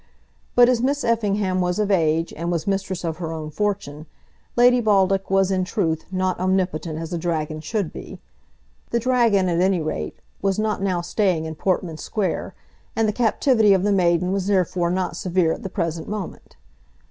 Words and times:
But 0.55 0.67
as 0.67 0.81
Miss 0.81 1.03
Effingham 1.03 1.61
was 1.61 1.77
of 1.77 1.91
age, 1.91 2.33
and 2.35 2.51
was 2.51 2.65
mistress 2.65 3.03
of 3.03 3.17
her 3.17 3.31
own 3.31 3.51
fortune, 3.51 4.07
Lady 4.55 4.81
Baldock 4.81 5.29
was, 5.29 5.51
in 5.51 5.63
truth, 5.63 6.05
not 6.11 6.39
omnipotent 6.39 6.97
as 6.97 7.13
a 7.13 7.19
dragon 7.19 7.59
should 7.59 7.93
be. 7.93 8.19
The 8.89 8.97
dragon, 8.99 9.47
at 9.47 9.61
any 9.61 9.79
rate, 9.79 10.17
was 10.41 10.57
not 10.57 10.81
now 10.81 11.01
staying 11.01 11.45
in 11.45 11.53
Portman 11.53 11.97
Square, 11.97 12.55
and 12.95 13.07
the 13.07 13.13
captivity 13.13 13.75
of 13.75 13.83
the 13.83 13.91
maiden 13.91 14.31
was 14.31 14.47
therefore 14.47 14.89
not 14.89 15.15
severe 15.17 15.53
at 15.53 15.61
the 15.61 15.69
present 15.69 16.07
moment. 16.07 16.55